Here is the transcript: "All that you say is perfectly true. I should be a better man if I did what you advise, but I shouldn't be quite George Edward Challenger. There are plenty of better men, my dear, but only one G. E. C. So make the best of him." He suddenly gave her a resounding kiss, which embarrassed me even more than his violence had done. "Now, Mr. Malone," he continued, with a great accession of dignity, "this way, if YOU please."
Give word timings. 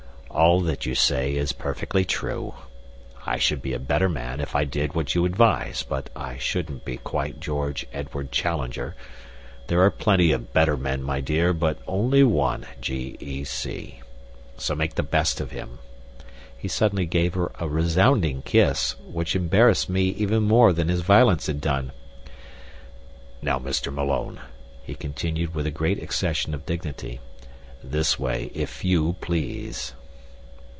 "All 0.33 0.61
that 0.61 0.85
you 0.85 0.95
say 0.95 1.35
is 1.35 1.51
perfectly 1.51 2.05
true. 2.05 2.53
I 3.25 3.37
should 3.37 3.61
be 3.61 3.73
a 3.73 3.79
better 3.79 4.07
man 4.07 4.39
if 4.39 4.55
I 4.55 4.63
did 4.63 4.95
what 4.95 5.13
you 5.13 5.25
advise, 5.25 5.83
but 5.83 6.09
I 6.15 6.37
shouldn't 6.37 6.85
be 6.85 6.95
quite 6.97 7.41
George 7.41 7.85
Edward 7.91 8.31
Challenger. 8.31 8.95
There 9.67 9.81
are 9.81 9.91
plenty 9.91 10.31
of 10.31 10.53
better 10.53 10.77
men, 10.77 11.03
my 11.03 11.19
dear, 11.19 11.51
but 11.51 11.79
only 11.85 12.23
one 12.23 12.65
G. 12.79 13.17
E. 13.19 13.43
C. 13.43 13.99
So 14.55 14.73
make 14.73 14.95
the 14.95 15.03
best 15.03 15.41
of 15.41 15.51
him." 15.51 15.79
He 16.57 16.69
suddenly 16.69 17.05
gave 17.05 17.33
her 17.33 17.51
a 17.59 17.67
resounding 17.67 18.41
kiss, 18.41 18.95
which 19.01 19.35
embarrassed 19.35 19.89
me 19.89 20.03
even 20.11 20.43
more 20.43 20.71
than 20.71 20.87
his 20.87 21.01
violence 21.01 21.47
had 21.47 21.59
done. 21.59 21.91
"Now, 23.41 23.59
Mr. 23.59 23.93
Malone," 23.93 24.39
he 24.81 24.95
continued, 24.95 25.53
with 25.53 25.67
a 25.67 25.71
great 25.71 26.01
accession 26.01 26.53
of 26.53 26.65
dignity, 26.65 27.19
"this 27.83 28.17
way, 28.17 28.49
if 28.55 28.85
YOU 28.85 29.17
please." 29.19 29.93